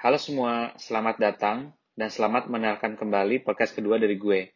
[0.00, 4.48] Halo semua, selamat datang dan selamat mendengarkan kembali podcast kedua dari gue,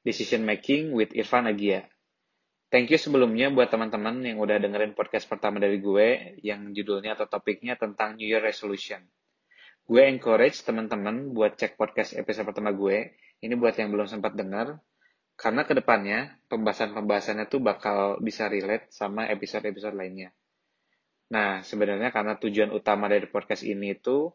[0.00, 1.84] Decision Making with Irfan Agia.
[2.72, 7.28] Thank you sebelumnya buat teman-teman yang udah dengerin podcast pertama dari gue yang judulnya atau
[7.28, 9.04] topiknya tentang New Year Resolution.
[9.84, 14.80] Gue encourage teman-teman buat cek podcast episode pertama gue, ini buat yang belum sempat denger,
[15.36, 20.32] karena ke depannya pembahasan-pembahasannya tuh bakal bisa relate sama episode-episode lainnya.
[21.36, 24.32] Nah, sebenarnya karena tujuan utama dari podcast ini itu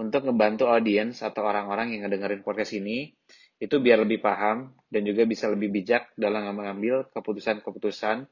[0.00, 3.12] untuk ngebantu audiens atau orang-orang yang ngedengerin podcast ini
[3.60, 8.24] itu biar lebih paham dan juga bisa lebih bijak dalam mengambil keputusan-keputusan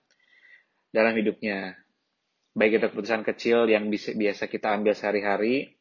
[0.88, 1.76] dalam hidupnya.
[2.56, 5.76] Baik itu keputusan kecil yang biasa kita ambil sehari-hari,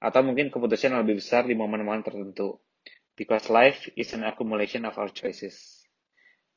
[0.00, 2.60] atau mungkin keputusan yang lebih besar di momen-momen tertentu.
[3.16, 5.80] Because life is an accumulation of our choices.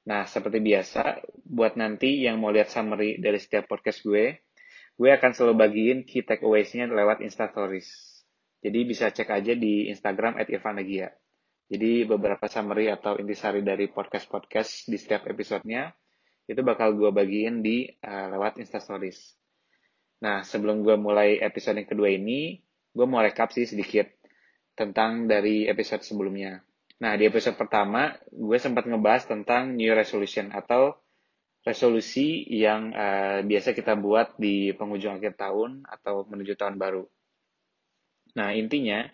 [0.04, 4.44] Nah, seperti biasa, buat nanti yang mau lihat summary dari setiap podcast gue,
[4.94, 8.13] gue akan selalu bagiin key takeaways-nya lewat Instastories.
[8.64, 11.12] Jadi bisa cek aja di Instagram at Irfanagia.
[11.68, 15.92] Jadi beberapa summary atau intisari dari podcast-podcast di setiap episodenya
[16.48, 19.36] itu bakal gue bagiin di uh, lewat Instastories.
[20.24, 22.56] Nah, sebelum gue mulai episode yang kedua ini,
[22.96, 24.08] gue mau rekap sih sedikit
[24.80, 26.64] tentang dari episode sebelumnya.
[27.04, 30.96] Nah, di episode pertama, gue sempat ngebahas tentang New Resolution atau
[31.64, 37.04] resolusi yang uh, biasa kita buat di penghujung akhir tahun atau menuju tahun baru.
[38.34, 39.06] Nah, intinya,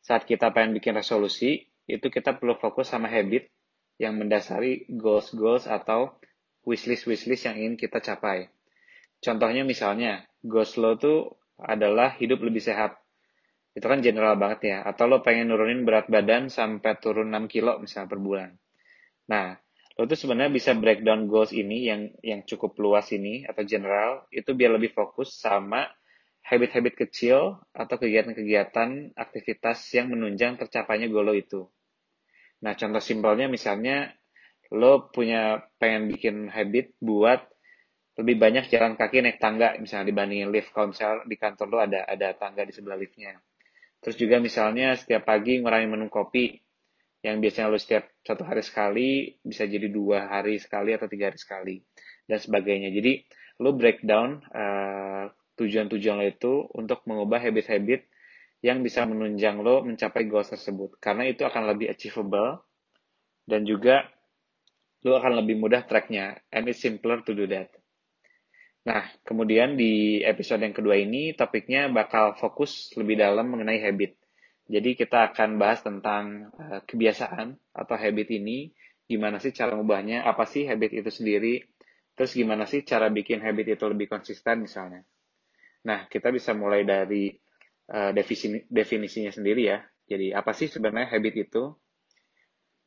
[0.00, 3.48] saat kita pengen bikin resolusi, itu kita perlu fokus sama habit
[4.00, 6.16] yang mendasari goals-goals atau
[6.64, 8.48] wishlist-wishlist yang ingin kita capai.
[9.20, 11.28] Contohnya misalnya, goals lo tuh
[11.60, 12.96] adalah hidup lebih sehat.
[13.74, 14.78] Itu kan general banget ya.
[14.84, 18.50] Atau lo pengen nurunin berat badan sampai turun 6 kilo misalnya per bulan.
[19.28, 19.56] Nah,
[19.94, 24.50] lo tuh sebenarnya bisa breakdown goals ini yang yang cukup luas ini atau general itu
[24.52, 25.86] biar lebih fokus sama
[26.44, 31.64] habit-habit kecil atau kegiatan-kegiatan aktivitas yang menunjang tercapainya goal lo itu.
[32.60, 34.12] Nah, contoh simpelnya misalnya
[34.72, 37.40] lo punya pengen bikin habit buat
[38.14, 42.00] lebih banyak jalan kaki naik tangga misalnya dibandingin lift kalau misalnya di kantor lo ada
[42.06, 43.40] ada tangga di sebelah liftnya.
[43.98, 46.54] Terus juga misalnya setiap pagi ngurangin minum kopi
[47.24, 51.40] yang biasanya lo setiap satu hari sekali bisa jadi dua hari sekali atau tiga hari
[51.40, 51.76] sekali
[52.28, 52.92] dan sebagainya.
[52.92, 53.24] Jadi
[53.64, 55.26] lo breakdown uh,
[55.58, 58.06] tujuan-tujuan lo itu untuk mengubah habit-habit
[58.64, 60.96] yang bisa menunjang lo mencapai goals tersebut.
[60.98, 62.64] Karena itu akan lebih achievable
[63.44, 64.08] dan juga
[65.04, 66.40] lo akan lebih mudah tracknya.
[66.48, 67.70] And it's simpler to do that.
[68.84, 74.16] Nah, kemudian di episode yang kedua ini topiknya bakal fokus lebih dalam mengenai habit.
[74.64, 78.72] Jadi kita akan bahas tentang uh, kebiasaan atau habit ini,
[79.04, 81.60] gimana sih cara mengubahnya, apa sih habit itu sendiri,
[82.16, 85.04] terus gimana sih cara bikin habit itu lebih konsisten misalnya.
[85.84, 87.28] Nah, kita bisa mulai dari
[87.92, 89.78] uh, definisi, definisinya sendiri ya.
[90.04, 91.62] Jadi, apa sih sebenarnya habit itu?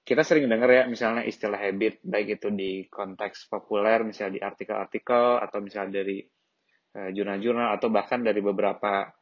[0.07, 5.43] Kita sering dengar ya, misalnya istilah habit, baik itu di konteks populer, misalnya di artikel-artikel,
[5.43, 6.23] atau misalnya dari
[6.97, 9.13] uh, jurnal-jurnal, atau bahkan dari beberapa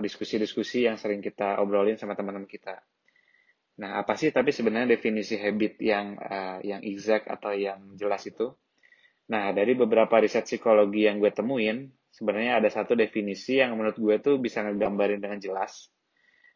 [0.00, 2.78] diskusi-diskusi uh, yang sering kita obrolin sama teman-teman kita.
[3.82, 8.54] Nah, apa sih tapi sebenarnya definisi habit yang uh, yang exact atau yang jelas itu?
[9.34, 14.16] Nah, dari beberapa riset psikologi yang gue temuin, sebenarnya ada satu definisi yang menurut gue
[14.22, 15.90] tuh bisa ngegambarin dengan jelas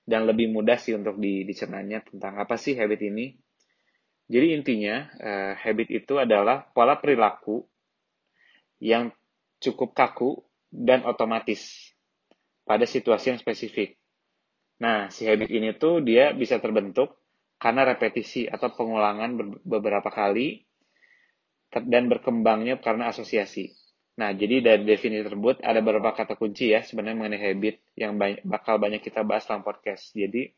[0.06, 3.34] dan lebih mudah sih untuk di, dicernanya tentang apa sih habit ini.
[4.28, 7.64] Jadi intinya uh, habit itu adalah pola perilaku
[8.78, 9.10] yang
[9.58, 10.38] cukup kaku
[10.70, 11.90] dan otomatis
[12.62, 13.98] pada situasi yang spesifik.
[14.78, 17.18] Nah, si habit ini tuh dia bisa terbentuk
[17.58, 20.62] karena repetisi atau pengulangan beberapa kali
[21.68, 23.87] dan berkembangnya karena asosiasi.
[24.18, 28.42] Nah, jadi dari definisi tersebut ada beberapa kata kunci ya sebenarnya mengenai habit yang banyak,
[28.42, 30.10] bakal banyak kita bahas dalam podcast.
[30.10, 30.50] Jadi,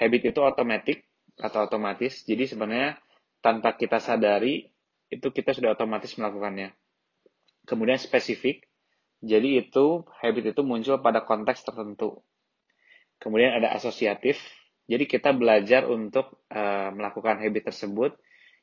[0.00, 0.98] habit itu otomatis
[1.36, 2.24] atau otomatis.
[2.24, 2.96] Jadi sebenarnya
[3.44, 4.66] tanpa kita sadari
[5.12, 6.72] itu kita sudah otomatis melakukannya.
[7.68, 8.64] Kemudian spesifik.
[9.18, 12.22] Jadi itu habit itu muncul pada konteks tertentu.
[13.18, 14.38] Kemudian ada asosiatif.
[14.88, 18.16] Jadi kita belajar untuk uh, melakukan habit tersebut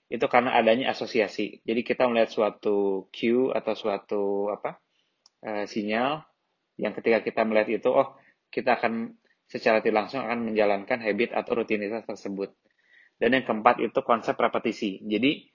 [0.05, 1.65] itu karena adanya asosiasi.
[1.65, 4.23] Jadi kita melihat suatu cue atau suatu
[4.53, 4.77] apa
[5.41, 6.21] uh, sinyal
[6.77, 8.19] yang ketika kita melihat itu, oh
[8.51, 9.15] kita akan
[9.47, 12.53] secara tidak langsung akan menjalankan habit atau rutinitas tersebut.
[13.15, 14.99] Dan yang keempat itu konsep repetisi.
[15.01, 15.47] Jadi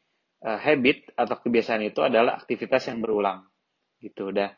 [0.48, 3.44] uh, habit atau kebiasaan itu adalah aktivitas yang berulang,
[4.00, 4.32] gitu.
[4.32, 4.50] Dan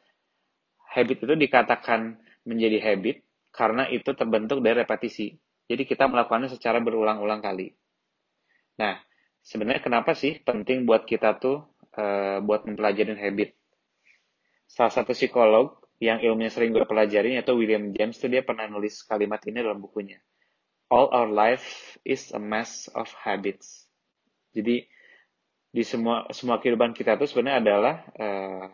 [0.94, 2.16] habit itu dikatakan
[2.46, 3.16] menjadi habit
[3.52, 5.34] karena itu terbentuk dari repetisi.
[5.66, 7.74] Jadi kita melakukannya secara berulang-ulang kali.
[8.80, 8.96] Nah,
[9.42, 11.66] sebenarnya kenapa sih penting buat kita tuh
[11.98, 13.58] uh, buat mempelajari habit?
[14.70, 19.06] Salah satu psikolog yang ilmunya sering gue pelajarin yaitu William James tuh dia pernah nulis
[19.06, 20.18] kalimat ini dalam bukunya.
[20.90, 23.86] All our life is a mess of habits.
[24.50, 24.82] Jadi
[25.72, 28.66] di semua semua kehidupan kita tuh sebenarnya adalah uh,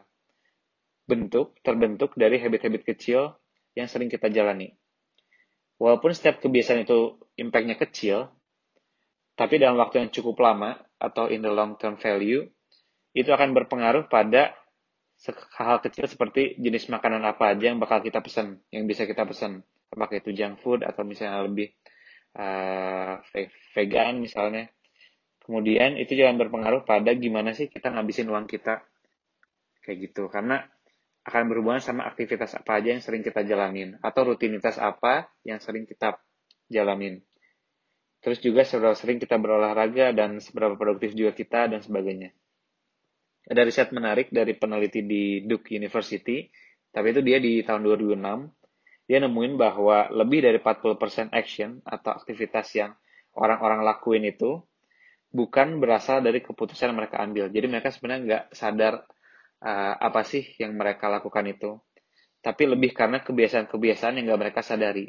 [1.08, 3.38] bentuk terbentuk dari habit-habit kecil
[3.78, 4.74] yang sering kita jalani.
[5.78, 8.26] Walaupun setiap kebiasaan itu impact-nya kecil,
[9.38, 12.42] tapi dalam waktu yang cukup lama atau in the long term value,
[13.14, 14.50] itu akan berpengaruh pada
[15.54, 19.62] hal kecil seperti jenis makanan apa aja yang bakal kita pesan, yang bisa kita pesan.
[19.94, 21.70] Apakah itu junk food atau misalnya lebih
[22.34, 23.22] uh,
[23.78, 24.74] vegan misalnya.
[25.46, 28.82] Kemudian itu jangan berpengaruh pada gimana sih kita ngabisin uang kita.
[29.86, 30.28] Kayak gitu.
[30.28, 30.60] Karena
[31.24, 33.96] akan berhubungan sama aktivitas apa aja yang sering kita jalanin.
[34.04, 36.20] Atau rutinitas apa yang sering kita
[36.68, 37.24] jalanin.
[38.18, 42.34] Terus juga seberapa sering kita berolahraga dan seberapa produktif juga kita dan sebagainya
[43.48, 46.44] ada riset menarik dari peneliti di Duke University,
[46.92, 52.76] tapi itu dia di tahun 2006, dia nemuin bahwa lebih dari 40% action atau aktivitas
[52.76, 52.92] yang
[53.40, 54.60] orang-orang lakuin itu
[55.32, 57.48] bukan berasal dari keputusan yang mereka ambil.
[57.48, 58.94] Jadi mereka sebenarnya nggak sadar
[59.64, 61.80] uh, apa sih yang mereka lakukan itu.
[62.44, 65.08] Tapi lebih karena kebiasaan-kebiasaan yang nggak mereka sadari.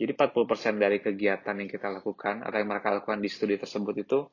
[0.00, 4.24] Jadi 40% dari kegiatan yang kita lakukan atau yang mereka lakukan di studi tersebut itu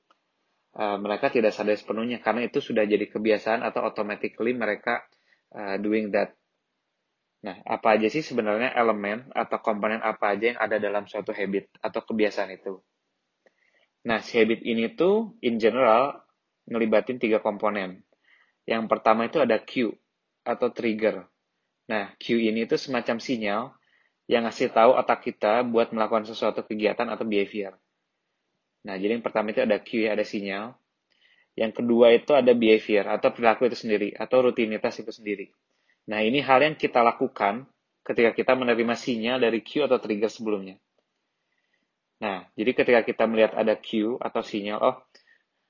[0.79, 5.03] uh, mereka tidak sadar sepenuhnya karena itu sudah jadi kebiasaan atau automatically mereka
[5.51, 6.31] uh, doing that.
[7.43, 11.67] Nah, apa aja sih sebenarnya elemen atau komponen apa aja yang ada dalam suatu habit
[11.83, 12.79] atau kebiasaan itu?
[14.07, 16.15] Nah, si habit ini tuh in general
[16.63, 18.07] ngelibatin tiga komponen.
[18.63, 19.99] Yang pertama itu ada cue
[20.47, 21.27] atau trigger.
[21.91, 23.76] Nah, cue ini itu semacam sinyal
[24.27, 27.79] yang ngasih tahu otak kita buat melakukan sesuatu kegiatan atau behavior.
[28.83, 30.75] Nah, jadi yang pertama itu ada cue, ada sinyal.
[31.57, 35.49] Yang kedua itu ada behavior atau perilaku itu sendiri atau rutinitas itu sendiri.
[36.11, 37.65] Nah, ini hal yang kita lakukan
[38.05, 40.77] ketika kita menerima sinyal dari cue atau trigger sebelumnya.
[42.23, 44.95] Nah, jadi ketika kita melihat ada cue atau sinyal, oh,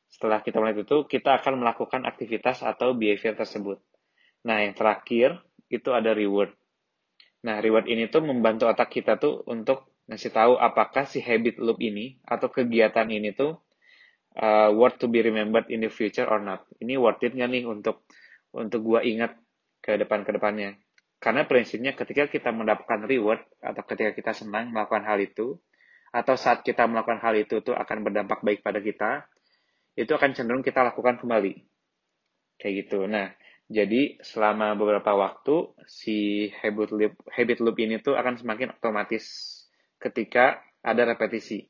[0.07, 3.79] setelah kita melihat itu, kita akan melakukan aktivitas atau behavior tersebut.
[4.47, 6.53] Nah, yang terakhir itu ada reward.
[7.47, 11.79] Nah, reward ini tuh membantu otak kita tuh untuk ngasih tahu apakah si habit loop
[11.79, 13.63] ini atau kegiatan ini tuh
[14.35, 16.67] uh, worth to be remembered in the future or not.
[16.83, 18.03] Ini worth it nggak nih untuk
[18.51, 19.39] untuk gua ingat
[19.79, 20.75] ke depan ke depannya.
[21.23, 25.55] Karena prinsipnya ketika kita mendapatkan reward atau ketika kita senang melakukan hal itu
[26.11, 29.23] atau saat kita melakukan hal itu tuh akan berdampak baik pada kita,
[29.95, 31.57] itu akan cenderung kita lakukan kembali.
[32.59, 33.07] Kayak gitu.
[33.07, 33.33] Nah,
[33.67, 39.23] jadi selama beberapa waktu si habit loop habit loop ini tuh akan semakin otomatis
[39.99, 41.67] ketika ada repetisi.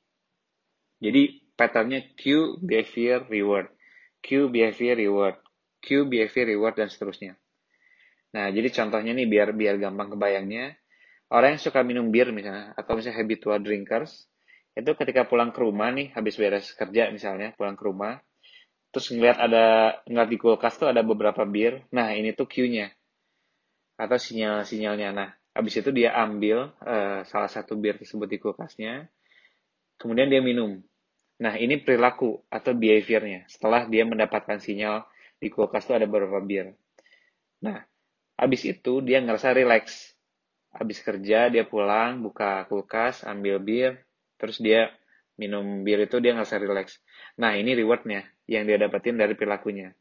[1.01, 3.73] Jadi patternnya Q, behavior, reward.
[4.21, 5.37] Q, behavior, reward.
[5.81, 7.33] Q, behavior, reward, dan seterusnya.
[8.33, 10.77] Nah, jadi contohnya nih biar biar gampang kebayangnya,
[11.33, 14.29] orang yang suka minum bir misalnya, atau misalnya habitual drinkers,
[14.77, 18.21] itu ketika pulang ke rumah nih, habis beres kerja misalnya, pulang ke rumah,
[18.89, 19.65] terus ngeliat ada,
[20.07, 22.91] ngeliat di kulkas tuh ada beberapa bir, nah ini tuh Q-nya,
[23.99, 25.09] atau sinyal-sinyalnya.
[25.13, 29.09] Nah, Habis itu dia ambil uh, salah satu bir tersebut di kulkasnya,
[29.97, 30.77] kemudian dia minum.
[31.41, 35.01] Nah, ini perilaku atau behaviornya setelah dia mendapatkan sinyal
[35.41, 36.77] di kulkas itu ada beberapa bir.
[37.65, 37.81] Nah,
[38.37, 40.13] habis itu dia ngerasa relax.
[40.77, 44.05] Habis kerja dia pulang, buka kulkas, ambil bir,
[44.37, 44.93] terus dia
[45.37, 46.97] minum bir itu dia ngerasa relax.
[47.37, 49.93] Nah, ini rewardnya yang dia dapetin dari perilakunya.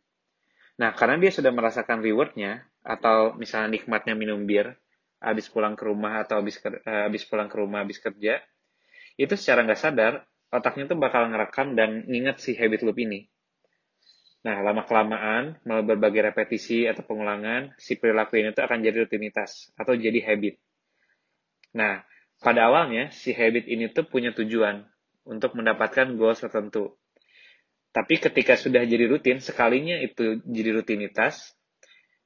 [0.77, 4.77] Nah, karena dia sudah merasakan rewardnya, atau misalnya nikmatnya minum bir,
[5.21, 8.41] habis pulang ke rumah atau habis uh, habis pulang ke rumah habis kerja
[9.17, 10.13] itu secara nggak sadar
[10.53, 13.25] otaknya tuh bakal ngerekam dan nginget si habit loop ini
[14.45, 19.73] nah lama kelamaan melalui berbagai repetisi atau pengulangan si perilaku ini tuh akan jadi rutinitas
[19.75, 20.61] atau jadi habit
[21.75, 22.05] nah
[22.39, 24.85] pada awalnya si habit ini tuh punya tujuan
[25.27, 26.95] untuk mendapatkan goal tertentu
[27.97, 31.57] tapi ketika sudah jadi rutin sekalinya itu jadi rutinitas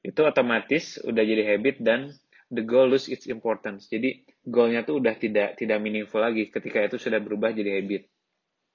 [0.03, 2.11] itu otomatis udah jadi habit dan
[2.51, 3.87] the goal lose its importance.
[3.87, 8.11] Jadi goalnya tuh udah tidak tidak meaningful lagi ketika itu sudah berubah jadi habit.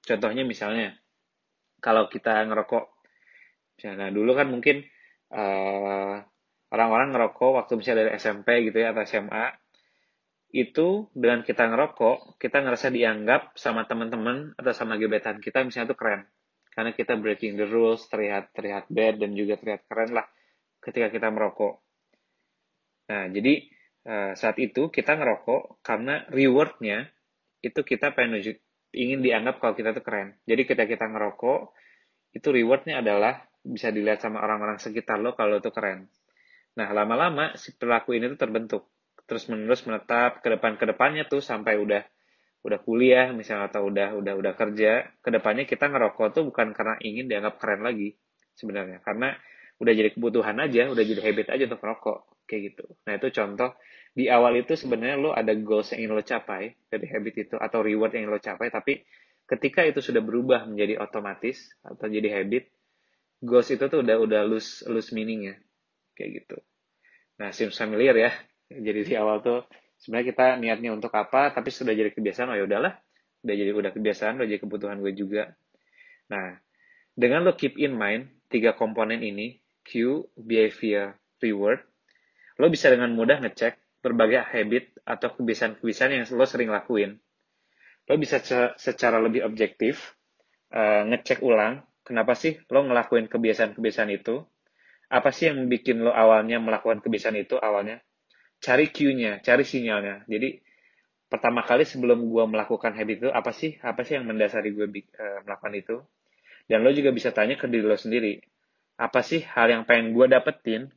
[0.00, 0.96] Contohnya misalnya
[1.84, 2.84] kalau kita ngerokok,
[3.76, 4.80] misalnya dulu kan mungkin
[5.36, 6.14] eh,
[6.72, 9.44] orang-orang ngerokok waktu misalnya dari SMP gitu ya atau SMA
[10.54, 15.98] itu dengan kita ngerokok kita ngerasa dianggap sama teman-teman atau sama gebetan kita misalnya itu
[15.98, 16.22] keren
[16.74, 20.26] karena kita breaking the rules terlihat terlihat bad dan juga terlihat keren lah
[20.80, 21.86] ketika kita merokok
[23.06, 23.54] Nah, jadi
[24.06, 27.06] uh, saat itu kita ngerokok karena rewardnya
[27.62, 28.42] itu kita pengen
[28.94, 30.34] ingin dianggap kalau kita tuh keren.
[30.46, 31.74] Jadi ketika kita ngerokok,
[32.34, 36.06] itu rewardnya adalah bisa dilihat sama orang-orang sekitar lo kalau itu keren.
[36.76, 38.82] Nah, lama-lama si perilaku ini tuh terbentuk.
[39.26, 42.02] Terus menerus menetap ke depan ke depannya tuh sampai udah
[42.66, 46.98] udah kuliah misalnya atau udah udah udah kerja, ke depannya kita ngerokok tuh bukan karena
[46.98, 48.18] ingin dianggap keren lagi
[48.58, 49.38] sebenarnya, karena
[49.78, 52.18] udah jadi kebutuhan aja, udah jadi habit aja untuk merokok
[52.48, 52.84] kayak gitu.
[53.06, 53.70] Nah, itu contoh.
[54.16, 57.84] Di awal itu sebenarnya lo ada goals yang ingin lo capai dari habit itu atau
[57.84, 59.04] reward yang ingin lo capai, tapi
[59.44, 62.72] ketika itu sudah berubah menjadi otomatis atau jadi habit,
[63.44, 65.56] goals itu tuh udah udah lose lose meaning ya
[66.16, 66.56] kayak gitu.
[67.36, 68.32] Nah seems familiar ya
[68.66, 72.64] jadi di awal tuh sebenarnya kita niatnya untuk apa tapi sudah jadi kebiasaan oh ya
[72.66, 72.94] udahlah.
[73.46, 75.54] Udah jadi udah kebiasaan udah jadi kebutuhan gue juga.
[76.30, 76.58] Nah
[77.14, 79.56] dengan lo keep in mind tiga komponen ini
[79.86, 81.80] Q behavior reward
[82.58, 87.18] lo bisa dengan mudah ngecek berbagai habit atau kebiasaan-kebiasaan yang lo sering lakuin.
[88.06, 88.38] Lo bisa
[88.78, 90.14] secara lebih objektif
[90.74, 94.42] uh, ngecek ulang kenapa sih lo ngelakuin kebiasaan-kebiasaan itu?
[95.06, 98.02] Apa sih yang bikin lo awalnya melakukan kebiasaan itu awalnya?
[98.62, 100.26] Cari cue-nya, cari sinyalnya.
[100.26, 100.58] Jadi
[101.26, 105.40] pertama kali sebelum gue melakukan habit itu apa sih apa sih yang mendasari gue uh,
[105.44, 105.96] melakukan itu?
[106.66, 108.42] Dan lo juga bisa tanya ke diri lo sendiri,
[108.98, 110.90] apa sih hal yang pengen gue dapetin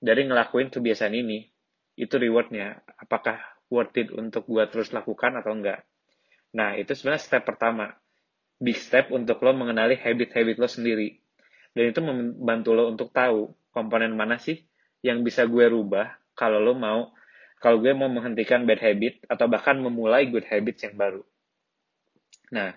[0.00, 1.44] dari ngelakuin kebiasaan ini?
[1.92, 3.36] Itu rewardnya, apakah
[3.68, 5.84] worth it untuk gue terus lakukan atau enggak?
[6.56, 7.92] Nah, itu sebenarnya step pertama.
[8.56, 11.20] Big step untuk lo mengenali habit-habit lo sendiri
[11.74, 14.58] dan itu membantu lo untuk tahu komponen mana sih
[15.00, 17.12] yang bisa gue rubah kalau lo mau
[17.60, 21.20] kalau gue mau menghentikan bad habit atau bahkan memulai good habits yang baru.
[22.56, 22.72] Nah,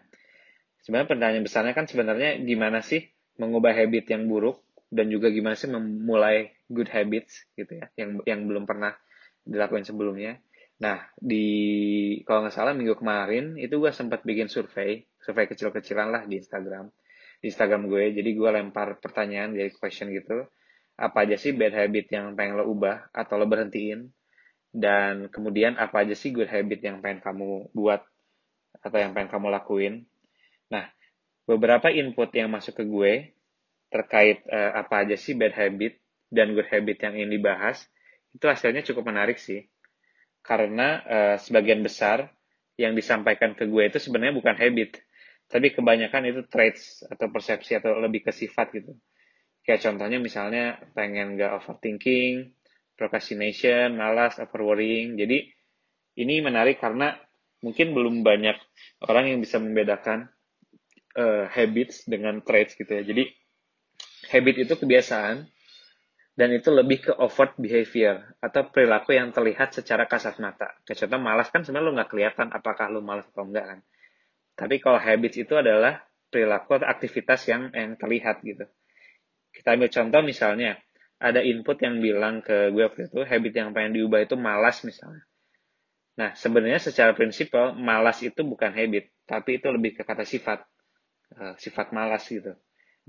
[0.83, 2.99] sebenarnya pertanyaan besarnya kan sebenarnya gimana sih
[3.39, 4.59] mengubah habit yang buruk
[4.91, 8.91] dan juga gimana sih memulai good habits gitu ya yang yang belum pernah
[9.47, 10.43] dilakukan sebelumnya.
[10.83, 11.47] Nah, di
[12.27, 16.91] kalau nggak salah minggu kemarin itu gue sempat bikin survei, survei kecil-kecilan lah di Instagram
[17.43, 18.15] Instagram gue.
[18.15, 20.47] Jadi gue lempar pertanyaan jadi question gitu.
[20.93, 24.13] Apa aja sih bad habit yang pengen lo ubah atau lo berhentiin?
[24.73, 28.01] Dan kemudian apa aja sih good habit yang pengen kamu buat
[28.81, 30.05] atau yang pengen kamu lakuin?
[30.69, 30.89] Nah,
[31.45, 33.13] beberapa input yang masuk ke gue
[33.89, 36.01] terkait uh, apa aja sih bad habit
[36.33, 37.85] dan good habit yang ingin dibahas,
[38.33, 39.69] itu hasilnya cukup menarik sih.
[40.41, 42.33] Karena uh, sebagian besar
[42.73, 44.97] yang disampaikan ke gue itu sebenarnya bukan habit,
[45.45, 48.97] tapi kebanyakan itu traits atau persepsi atau lebih ke sifat gitu
[49.63, 52.51] kayak contohnya misalnya pengen gak overthinking
[52.99, 55.47] procrastination malas over worrying jadi
[56.19, 57.17] ini menarik karena
[57.63, 58.59] mungkin belum banyak
[59.07, 60.29] orang yang bisa membedakan
[61.15, 63.23] uh, habits dengan traits gitu ya jadi
[64.29, 65.47] habit itu kebiasaan
[66.33, 70.73] dan itu lebih ke overt behavior atau perilaku yang terlihat secara kasat mata.
[70.81, 73.79] Kayak contoh malas kan sebenarnya lo nggak kelihatan apakah lo malas atau enggak kan.
[74.57, 76.01] Tapi kalau habits itu adalah
[76.33, 78.65] perilaku atau aktivitas yang yang terlihat gitu.
[79.53, 80.81] Kita ambil contoh misalnya,
[81.21, 85.23] ada input yang bilang ke gue waktu itu, habit yang pengen diubah itu malas misalnya.
[86.17, 90.65] Nah, sebenarnya secara prinsipal, malas itu bukan habit, tapi itu lebih ke kata sifat.
[91.33, 92.53] Uh, sifat malas gitu.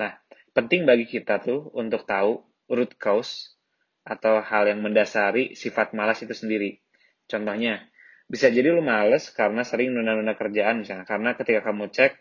[0.01, 0.17] Nah,
[0.57, 2.41] penting bagi kita tuh untuk tahu
[2.73, 3.59] root cause
[4.05, 6.81] atau hal yang mendasari sifat malas itu sendiri.
[7.29, 7.89] Contohnya,
[8.25, 11.05] bisa jadi lu males karena sering nunda-nunda kerjaan misalnya.
[11.05, 12.13] Karena ketika kamu cek,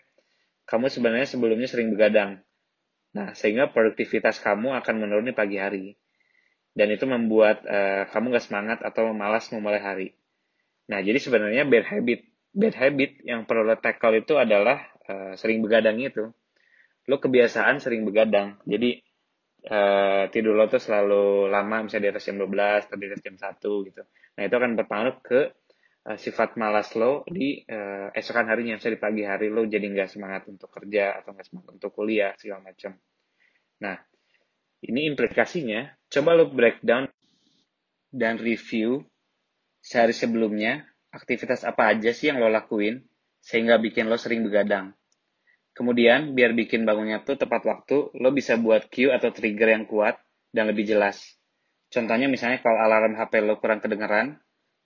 [0.68, 2.44] kamu sebenarnya sebelumnya sering begadang.
[3.14, 5.94] Nah, sehingga produktivitas kamu akan menurun di pagi hari.
[6.74, 10.08] Dan itu membuat uh, kamu gak semangat atau malas memulai hari.
[10.90, 12.26] Nah, jadi sebenarnya bad habit.
[12.54, 16.34] Bad habit yang perlu lo tackle itu adalah uh, sering begadang itu.
[17.06, 18.58] Lo kebiasaan sering begadang.
[18.66, 18.98] Jadi
[19.70, 23.36] uh, tidur lo tuh selalu lama, misalnya di atas jam 12 atau di atas jam
[23.38, 24.02] 1 gitu.
[24.34, 25.40] Nah, itu akan berpengaruh ke
[26.08, 30.10] uh, sifat malas lo di uh, esokan harinya, misalnya di pagi hari lo jadi nggak
[30.12, 32.92] semangat untuk kerja atau nggak semangat untuk kuliah segala macam.
[33.84, 33.98] Nah,
[34.84, 35.96] ini implikasinya.
[36.12, 37.08] Coba lo breakdown
[38.14, 39.02] dan review
[39.84, 43.04] sehari sebelumnya aktivitas apa aja sih yang lo lakuin
[43.44, 44.96] sehingga bikin lo sering begadang.
[45.74, 50.22] Kemudian, biar bikin bangunnya tuh tepat waktu, lo bisa buat cue atau trigger yang kuat
[50.54, 51.34] dan lebih jelas.
[51.90, 54.38] Contohnya misalnya kalau alarm HP lo kurang kedengeran,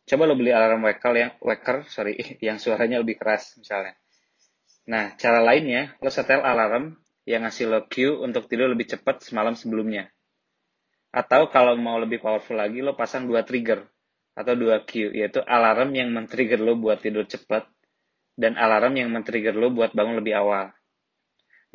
[0.08, 2.16] coba lo beli alarm waker yang waker sorry
[2.48, 4.00] yang suaranya lebih keras misalnya.
[4.88, 6.96] Nah cara lainnya lo setel alarm
[7.28, 10.08] yang ngasih lo cue untuk tidur lebih cepat semalam sebelumnya.
[11.12, 13.84] Atau kalau mau lebih powerful lagi lo pasang dua trigger
[14.32, 17.68] atau dua cue yaitu alarm yang men-trigger lo buat tidur cepat
[18.40, 20.72] dan alarm yang men-trigger lo buat bangun lebih awal.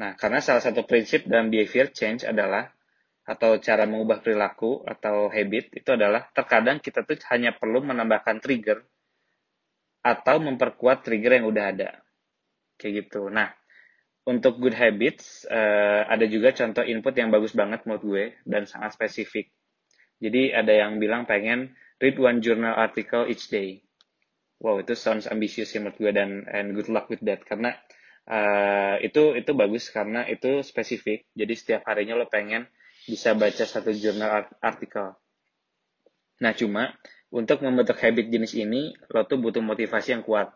[0.01, 2.73] Nah karena salah satu prinsip dalam behavior change adalah
[3.23, 8.83] atau cara mengubah perilaku atau habit itu adalah terkadang kita tuh hanya perlu menambahkan trigger
[10.03, 11.91] atau memperkuat trigger yang udah ada.
[12.75, 13.31] Kayak gitu.
[13.31, 13.55] Nah,
[14.27, 18.99] untuk good habits uh, ada juga contoh input yang bagus banget menurut gue dan sangat
[18.99, 19.55] spesifik.
[20.19, 23.83] Jadi ada yang bilang pengen read one journal article each day.
[24.63, 27.75] Wow, itu sounds ambitious ya menurut gue dan and good luck with that karena
[28.31, 31.27] uh, itu itu bagus karena itu spesifik.
[31.35, 32.67] Jadi setiap harinya lo pengen
[33.07, 35.15] bisa baca satu jurnal artikel.
[36.43, 36.95] Nah, cuma
[37.33, 40.53] untuk membentuk habit jenis ini, lo tuh butuh motivasi yang kuat.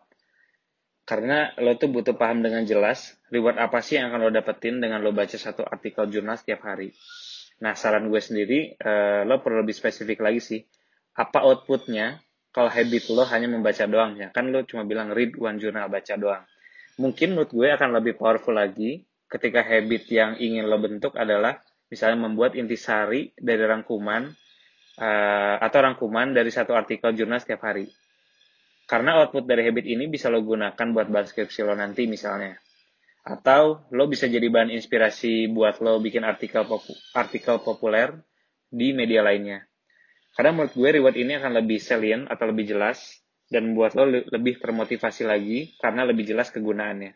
[1.07, 4.99] Karena lo tuh butuh paham dengan jelas, reward apa sih yang akan lo dapetin dengan
[4.99, 6.91] lo baca satu artikel jurnal setiap hari.
[7.63, 10.61] Nah, saran gue sendiri, uh, lo perlu lebih spesifik lagi sih.
[11.17, 14.29] Apa outputnya kalau habit lo hanya membaca doang ya?
[14.29, 16.43] Kan lo cuma bilang read one journal, baca doang.
[17.01, 22.27] Mungkin menurut gue akan lebih powerful lagi ketika habit yang ingin lo bentuk adalah misalnya
[22.27, 24.27] membuat intisari dari rangkuman
[24.99, 27.87] uh, atau rangkuman dari satu artikel jurnal setiap hari.
[28.87, 32.55] Karena output dari habit ini bisa lo gunakan buat bahan skripsi lo nanti misalnya.
[33.27, 38.15] Atau lo bisa jadi bahan inspirasi buat lo bikin artikel popu artikel populer
[38.71, 39.67] di media lainnya.
[40.31, 43.19] Karena menurut gue reward ini akan lebih salient atau lebih jelas
[43.51, 47.11] dan membuat lo lebih termotivasi lagi karena lebih jelas kegunaannya.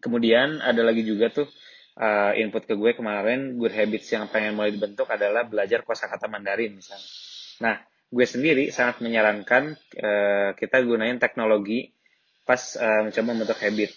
[0.00, 1.48] Kemudian ada lagi juga tuh
[1.98, 6.76] uh, input ke gue kemarin good habits yang pengen mulai dibentuk adalah belajar kosakata Mandarin
[6.76, 7.08] misalnya.
[7.62, 7.76] Nah,
[8.12, 11.92] gue sendiri sangat menyarankan uh, kita gunain teknologi
[12.42, 13.90] pas uh, mencoba membentuk habit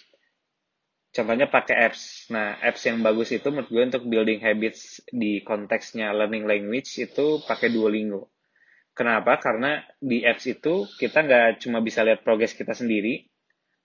[1.16, 2.28] contohnya pakai apps.
[2.28, 7.40] Nah, apps yang bagus itu menurut gue untuk building habits di konteksnya learning language itu
[7.40, 8.28] pakai Duolingo.
[8.92, 9.40] Kenapa?
[9.40, 13.24] Karena di apps itu kita nggak cuma bisa lihat progres kita sendiri,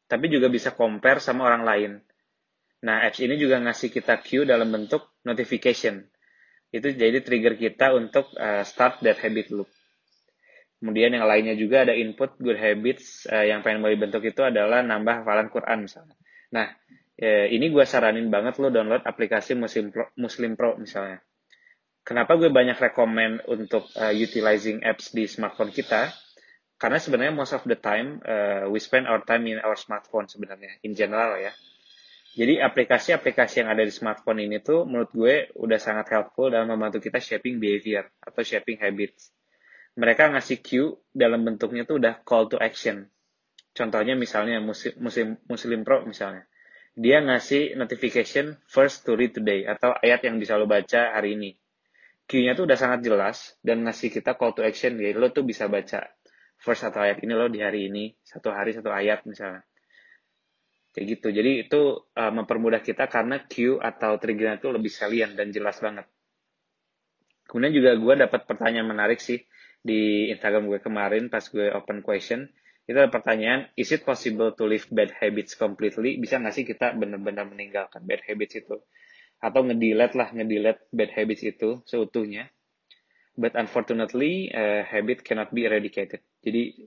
[0.07, 1.91] tapi juga bisa compare sama orang lain.
[2.81, 6.01] Nah, apps ini juga ngasih kita cue dalam bentuk notification.
[6.73, 9.69] Itu jadi trigger kita untuk uh, start that habit loop.
[10.81, 14.81] Kemudian yang lainnya juga ada input good habits uh, yang pengen mau dibentuk itu adalah
[14.81, 16.17] nambah hafalan Quran misalnya.
[16.57, 16.73] Nah,
[17.13, 21.21] ya, ini gue saranin banget lo download aplikasi Muslim Pro, Muslim Pro misalnya.
[22.01, 26.09] Kenapa gue banyak rekomend untuk uh, utilizing apps di smartphone kita?
[26.81, 30.81] Karena sebenarnya most of the time uh, we spend our time in our smartphone sebenarnya,
[30.81, 31.53] in general ya.
[32.31, 37.03] Jadi aplikasi-aplikasi yang ada di smartphone ini tuh menurut gue udah sangat helpful dalam membantu
[37.03, 39.35] kita shaping behavior atau shaping habits.
[39.99, 43.11] Mereka ngasih cue dalam bentuknya tuh udah call to action.
[43.75, 46.47] Contohnya misalnya Muslim, Muslim, Muslim Pro misalnya
[46.91, 51.55] dia ngasih notification first to read today atau ayat yang bisa lo baca hari ini.
[52.27, 55.67] Q-nya tuh udah sangat jelas dan ngasih kita call to action ya lo tuh bisa
[55.67, 56.07] baca
[56.61, 59.65] first satu ayat ini lo di hari ini satu hari satu ayat misalnya
[60.91, 61.81] kayak gitu jadi itu
[62.15, 66.07] uh, mempermudah kita karena Q atau triggernya itu lebih salient dan jelas banget
[67.47, 69.39] kemudian juga gue dapat pertanyaan menarik sih
[69.81, 72.51] di Instagram gue kemarin pas gue open question
[72.89, 76.17] itu ada pertanyaan, is it possible to live bad habits completely?
[76.17, 78.83] Bisa nggak sih kita benar-benar meninggalkan bad habits itu?
[79.37, 82.49] Atau ngedelete lah, ngedelete bad habits itu seutuhnya.
[83.37, 86.19] But unfortunately, uh, habit cannot be eradicated.
[86.43, 86.83] Jadi,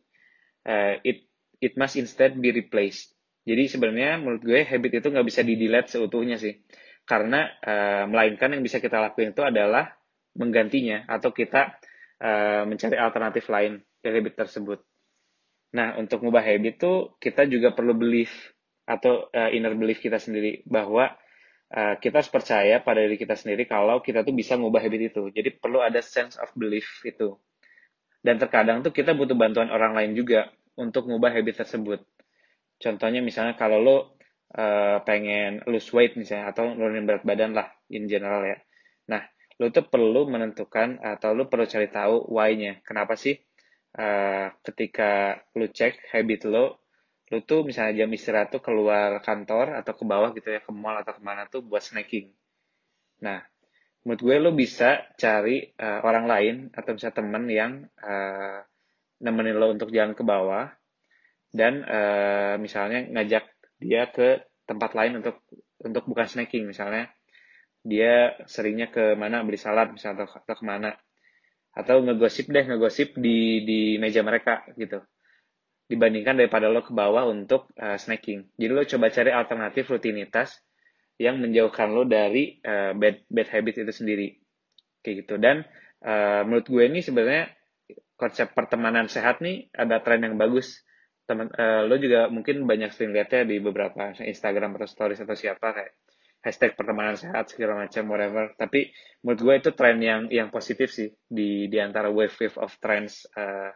[0.69, 1.25] uh, it
[1.63, 3.14] it must instead be replaced.
[3.45, 6.65] Jadi sebenarnya menurut gue habit itu nggak bisa di-delete seutuhnya sih.
[7.05, 9.93] Karena uh, melainkan yang bisa kita lakuin itu adalah
[10.35, 11.77] menggantinya atau kita
[12.25, 14.81] uh, mencari alternatif lain dari habit tersebut.
[15.77, 18.33] Nah, untuk mengubah habit tuh kita juga perlu belief
[18.89, 21.13] atau uh, inner belief kita sendiri bahwa
[21.73, 25.23] uh, kita harus percaya pada diri kita sendiri kalau kita tuh bisa mengubah habit itu.
[25.35, 27.37] Jadi perlu ada sense of belief itu.
[28.25, 30.49] Dan terkadang tuh kita butuh bantuan orang lain juga
[30.81, 32.01] untuk mengubah habit tersebut.
[32.79, 33.97] Contohnya misalnya kalau lo
[34.55, 38.59] uh, pengen lose weight misalnya atau nurunin berat badan lah in general ya.
[39.11, 39.23] Nah,
[39.59, 42.83] lo tuh perlu menentukan atau lo perlu cari tahu why-nya.
[42.87, 43.35] Kenapa sih
[43.99, 46.87] uh, ketika lu cek habit lo,
[47.31, 50.99] lu tuh misalnya jam istirahat tuh keluar kantor atau ke bawah gitu ya, ke mall
[51.03, 52.31] atau ke mana tuh buat snacking.
[53.23, 53.41] Nah,
[54.05, 58.61] menurut gue lo bisa cari uh, orang lain atau bisa temen yang uh,
[59.23, 60.69] nemenin lo untuk jalan ke bawah
[61.55, 63.47] dan uh, misalnya ngajak
[63.79, 65.47] dia ke tempat lain untuk
[65.79, 66.67] untuk bukan snacking.
[66.67, 67.15] Misalnya
[67.87, 70.91] dia seringnya ke mana beli salad misalnya atau, atau ke mana
[71.75, 74.99] atau ngegosip deh ngegosip di di meja mereka gitu.
[75.87, 78.51] Dibandingkan daripada lo ke bawah untuk uh, snacking.
[78.59, 80.59] Jadi lo coba cari alternatif rutinitas
[81.23, 84.29] yang menjauhkan lo dari uh, bad bad habit itu sendiri.
[85.07, 85.35] Kayak gitu.
[85.39, 85.63] Dan
[86.03, 87.53] uh, menurut gue ini sebenarnya
[88.19, 90.83] konsep pertemanan sehat nih ada tren yang bagus
[91.25, 95.73] teman uh, lo juga mungkin banyak sering lihatnya di beberapa Instagram atau stories atau siapa
[95.73, 95.93] kayak
[96.45, 98.93] hashtag pertemanan sehat segala macam whatever tapi
[99.25, 103.25] menurut gue itu tren yang yang positif sih di di antara wave wave of trends
[103.33, 103.73] uh,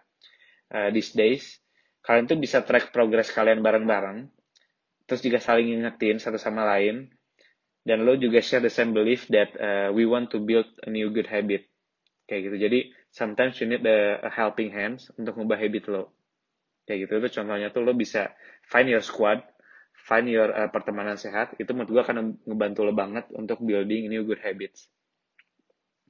[0.76, 1.64] uh, these days
[2.04, 4.28] kalian tuh bisa track progress kalian bareng-bareng
[5.08, 7.08] terus juga saling ingetin satu sama lain
[7.88, 11.08] dan lo juga share the same belief that uh, we want to build a new
[11.08, 11.64] good habit
[12.28, 12.56] Kayak gitu.
[12.68, 16.12] Jadi, sometimes you need a, helping hands untuk ngubah habit lo.
[16.88, 17.12] Kayak gitu.
[17.20, 18.32] Itu contohnya tuh lo bisa
[18.64, 19.44] find your squad,
[20.08, 21.52] find your uh, pertemanan sehat.
[21.60, 22.16] Itu menurut gue akan
[22.48, 24.88] ngebantu lo banget untuk building new good habits.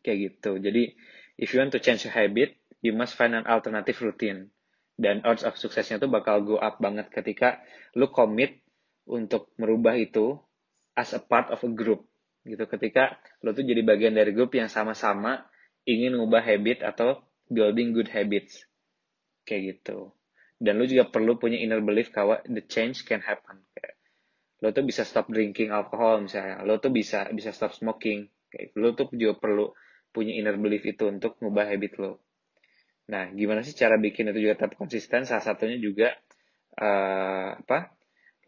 [0.07, 0.63] Kayak gitu.
[0.63, 0.95] Jadi,
[1.35, 4.55] if you want to change a habit, you must find an alternative routine.
[4.95, 7.59] Dan odds of suksesnya tuh bakal go up banget ketika
[7.99, 8.63] lo commit
[9.09, 10.39] untuk merubah itu
[10.95, 12.07] as a part of a group
[12.43, 15.49] gitu ketika lo tuh jadi bagian dari grup yang sama-sama
[15.89, 18.69] ingin ngubah habit atau building good habits
[19.47, 20.13] kayak gitu
[20.59, 23.63] dan lo juga perlu punya inner belief bahwa the change can happen.
[23.71, 23.95] Kayak
[24.59, 26.67] lo tuh bisa stop drinking alkohol misalnya.
[26.67, 28.27] Lo tuh bisa bisa stop smoking.
[28.51, 29.71] Kayak lo tuh juga perlu
[30.11, 32.27] punya inner belief itu untuk ngubah habit lo.
[33.15, 35.23] Nah gimana sih cara bikin itu juga tetap konsisten?
[35.23, 36.11] Salah satunya juga
[36.75, 37.95] uh, apa?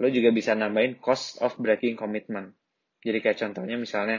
[0.02, 2.58] Lo juga bisa nambahin cost of breaking commitment.
[3.00, 4.18] Jadi kayak contohnya misalnya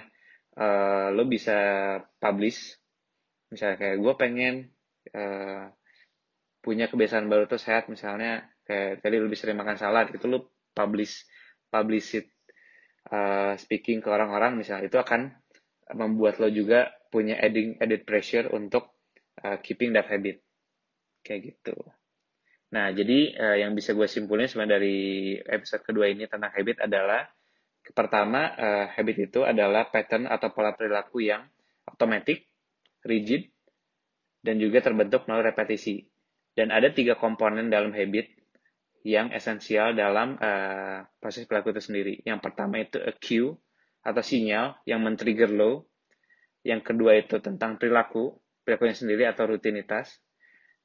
[0.56, 1.58] uh, lo bisa
[2.17, 2.80] publish,
[3.51, 4.56] misalnya kayak gue pengen
[5.13, 5.69] uh,
[6.62, 10.54] punya kebiasaan baru tuh sehat misalnya kayak tadi lo bisa sering makan salad itu lo
[10.71, 11.26] publish
[11.67, 12.28] publish it
[13.10, 15.34] uh, speaking ke orang-orang misalnya itu akan
[15.97, 18.95] membuat lo juga punya adding added pressure untuk
[19.43, 20.39] uh, keeping that habit
[21.26, 21.76] kayak gitu.
[22.71, 25.00] Nah, jadi uh, yang bisa gue simpulin sebenarnya dari
[25.43, 27.28] episode kedua ini tentang habit adalah
[27.91, 31.43] pertama uh, habit itu adalah pattern atau pola perilaku yang
[31.84, 32.39] otomatis,
[33.04, 33.52] rigid,
[34.39, 36.11] dan juga terbentuk melalui repetisi.
[36.51, 38.27] Dan ada tiga komponen dalam habit
[39.01, 42.13] yang esensial dalam uh, proses perilaku itu sendiri.
[42.21, 43.57] Yang pertama itu a cue
[44.01, 45.89] atau sinyal yang men-trigger lo.
[46.61, 50.21] Yang kedua itu tentang perilaku, perilakunya sendiri atau rutinitas.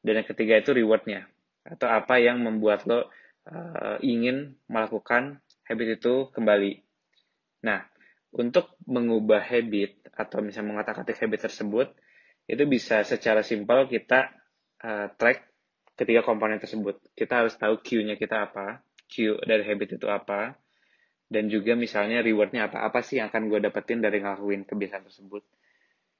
[0.00, 1.28] Dan yang ketiga itu rewardnya
[1.66, 3.10] atau apa yang membuat lo
[3.50, 6.78] uh, ingin melakukan habit itu kembali.
[7.66, 7.82] Nah,
[8.30, 11.90] untuk mengubah habit atau misalnya mengotak-atik habit tersebut,
[12.46, 14.30] itu bisa secara simpel kita
[14.86, 15.55] uh, track
[15.96, 17.00] ketiga komponen tersebut.
[17.16, 20.54] Kita harus tahu cue-nya kita apa, cue dari habit itu apa,
[21.26, 25.42] dan juga misalnya rewardnya apa, apa sih yang akan gue dapetin dari ngelakuin kebiasaan tersebut.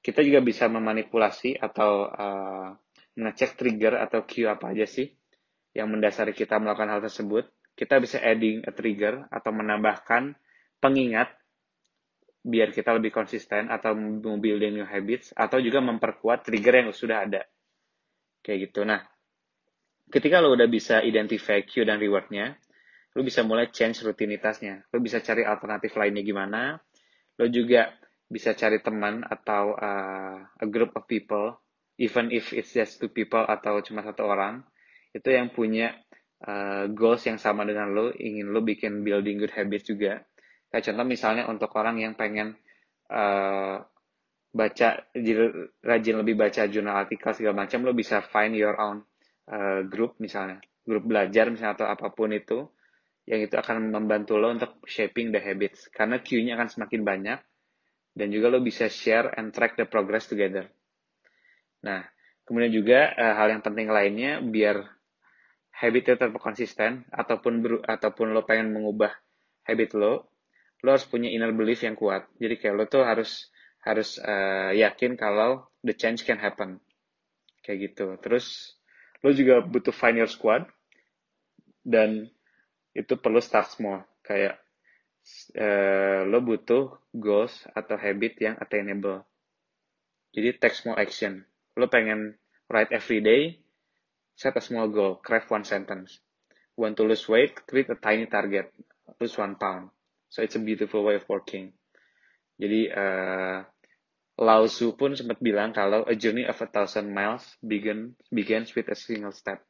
[0.01, 2.69] Kita juga bisa memanipulasi atau uh,
[3.17, 5.07] ngecek trigger atau cue apa aja sih
[5.77, 7.45] yang mendasari kita melakukan hal tersebut,
[7.77, 10.33] kita bisa adding a trigger atau menambahkan
[10.81, 11.37] pengingat
[12.41, 13.93] biar kita lebih konsisten atau
[14.39, 17.43] building new habits atau juga memperkuat trigger yang sudah ada.
[18.41, 18.87] Kayak gitu.
[18.87, 19.03] Nah,
[20.07, 22.55] ketika lo udah bisa identify cue dan rewardnya,
[23.15, 24.87] lo bisa mulai change rutinitasnya.
[24.91, 26.79] Lo bisa cari alternatif lainnya gimana.
[27.37, 27.91] Lo juga
[28.27, 31.59] bisa cari teman atau uh, a group of people,
[31.99, 34.63] even if it's just two people atau cuma satu orang,
[35.15, 35.95] itu yang punya
[36.43, 40.27] uh, goals yang sama dengan lo, ingin lo bikin building good habits juga.
[40.67, 42.59] Kayak contoh misalnya untuk orang yang pengen
[43.07, 43.79] uh,
[44.51, 44.89] baca,
[45.83, 49.07] rajin lebih baca jurnal artikel segala macam, lo bisa find your own
[49.51, 52.67] uh, group misalnya, grup belajar misalnya atau apa pun itu,
[53.27, 55.91] yang itu akan membantu lo untuk shaping the habits.
[55.91, 57.39] Karena queue-nya akan semakin banyak,
[58.15, 60.67] dan juga lo bisa share and track the progress together.
[61.83, 62.03] Nah,
[62.47, 64.97] kemudian juga uh, hal yang penting lainnya, biar
[65.77, 69.13] habitnya tetap konsisten ataupun ataupun lo pengen mengubah
[69.69, 70.33] habit lo
[70.81, 73.53] lo harus punya inner belief yang kuat jadi kayak lo tuh harus
[73.85, 76.81] harus uh, yakin kalau the change can happen
[77.61, 78.76] kayak gitu terus
[79.23, 80.65] lo juga butuh find your squad
[81.81, 82.29] dan
[82.93, 84.59] itu perlu start small kayak
[85.57, 89.23] uh, lo butuh goals atau habit yang attainable
[90.33, 91.45] jadi take small action
[91.77, 92.35] lo pengen
[92.67, 93.57] write every day
[94.37, 96.21] Set a small goal, craft one sentence.
[96.77, 97.65] Want to lose weight?
[97.65, 98.69] Create a tiny target,
[99.19, 99.89] lose one pound.
[100.29, 101.73] So it's a beautiful way of working.
[102.61, 103.65] Jadi uh,
[104.37, 108.85] Lao Tzu pun sempat bilang kalau a journey of a thousand miles begin, begins with
[108.93, 109.65] a single step.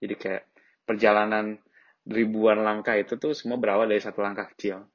[0.00, 0.42] Jadi kayak
[0.88, 1.60] perjalanan
[2.08, 4.88] ribuan langkah itu tuh semua berawal dari satu langkah kecil.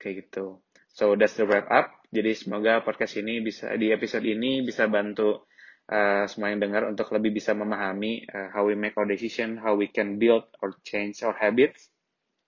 [0.00, 0.64] Kayak gitu.
[0.88, 2.00] So that's the wrap up.
[2.08, 5.46] Jadi semoga podcast ini bisa di episode ini bisa bantu
[5.92, 9.76] uh, semua yang dengar untuk lebih bisa memahami uh, how we make our decision, how
[9.76, 11.92] we can build or change our habits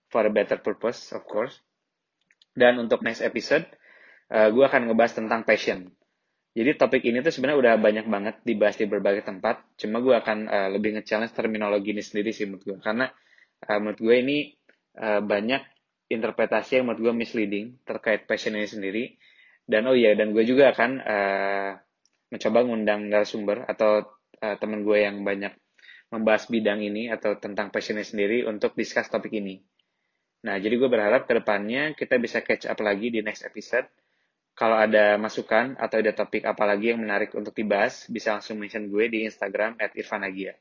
[0.09, 1.61] for a better purpose, of course.
[2.53, 3.65] Dan untuk next episode,
[4.31, 5.89] uh, gue akan ngebahas tentang passion.
[6.53, 9.73] Jadi topik ini tuh sebenarnya udah banyak banget dibahas di berbagai tempat.
[9.73, 12.77] Cuma gue akan uh, lebih nge-challenge terminologi ini sendiri sih menurut gue.
[12.77, 13.09] Karena
[13.65, 14.37] uh, menurut gue ini
[15.01, 15.65] uh, banyak
[16.13, 19.03] interpretasi yang menurut gue misleading terkait passion ini sendiri.
[19.65, 21.71] Dan oh iya, dan gue juga akan uh,
[22.29, 24.05] mencoba ngundang narasumber atau
[24.43, 25.57] uh, teman gue yang banyak
[26.13, 29.57] membahas bidang ini atau tentang passionnya sendiri untuk discuss topik ini.
[30.45, 33.89] Nah, jadi gue berharap ke depannya kita bisa catch up lagi di next episode
[34.53, 39.09] Kalau ada masukan atau ada topik apalagi yang menarik untuk dibahas, bisa langsung mention gue
[39.09, 40.53] di Instagram at Irfan Agia.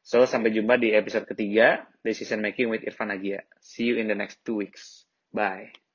[0.00, 3.44] So, sampai jumpa di episode ketiga, Decision Making with Irfan Agia.
[3.60, 5.04] See you in the next two weeks.
[5.28, 5.87] Bye.